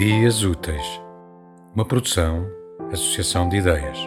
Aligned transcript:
Ideias 0.00 0.42
Úteis, 0.42 0.98
uma 1.74 1.84
produção, 1.84 2.46
associação 2.90 3.50
de 3.50 3.58
ideias. 3.58 3.98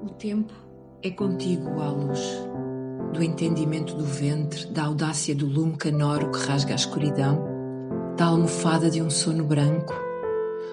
O 0.00 0.10
tempo 0.10 0.52
é 1.02 1.10
contigo, 1.10 1.80
à 1.80 1.90
luz, 1.90 2.20
do 3.12 3.20
entendimento 3.20 3.96
do 3.96 4.04
ventre, 4.04 4.66
da 4.66 4.84
audácia 4.84 5.34
do 5.34 5.44
lume 5.44 5.76
canoro 5.76 6.30
que 6.30 6.46
rasga 6.46 6.74
a 6.74 6.76
escuridão, 6.76 7.44
da 8.16 8.26
almofada 8.26 8.88
de 8.88 9.02
um 9.02 9.10
sono 9.10 9.42
branco, 9.42 9.92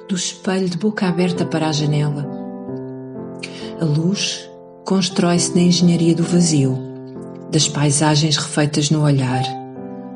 do 0.07 0.13
espelho 0.13 0.69
de 0.69 0.77
boca 0.77 1.07
aberta 1.07 1.43
para 1.43 1.69
a 1.69 1.71
janela. 1.71 2.23
A 3.81 3.83
luz 3.83 4.47
constrói-se 4.85 5.55
na 5.55 5.61
engenharia 5.61 6.13
do 6.13 6.21
vazio, 6.21 6.86
das 7.51 7.67
paisagens 7.67 8.37
refeitas 8.37 8.89
no 8.89 9.03
olhar, 9.03 9.43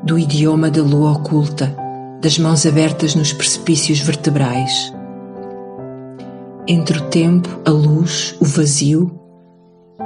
do 0.02 0.18
idioma 0.18 0.70
da 0.70 0.82
lua 0.82 1.12
oculta, 1.12 1.74
das 2.20 2.38
mãos 2.38 2.66
abertas 2.66 3.14
nos 3.14 3.32
precipícios 3.32 4.00
vertebrais. 4.00 4.92
Entre 6.68 6.98
o 6.98 7.02
tempo, 7.08 7.48
a 7.64 7.70
luz, 7.70 8.36
o 8.40 8.44
vazio, 8.44 9.10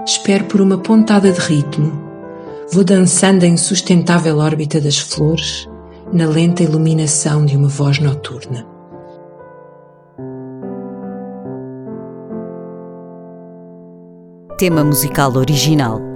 espero 0.07 0.45
por 0.45 0.61
uma 0.61 0.79
pontada 0.79 1.31
de 1.33 1.41
ritmo, 1.41 1.93
vou 2.73 2.85
dançando 2.85 3.45
a 3.45 3.49
insustentável 3.49 4.39
órbita 4.39 4.81
das 4.81 4.99
flores, 4.99 5.69
na 6.13 6.27
lenta 6.27 6.63
iluminação 6.63 7.45
de 7.45 7.57
uma 7.57 7.69
voz 7.69 7.99
noturna. 7.99 8.65
Tema 14.57 14.83
musical 14.83 15.37
original 15.37 16.16